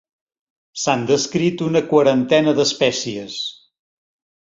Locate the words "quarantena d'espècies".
1.93-3.41